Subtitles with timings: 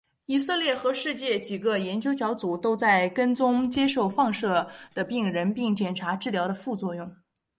[0.25, 7.15] 以色列和世界几个研究小组都在跟踪接受放射的病人并检查治疗的副作用。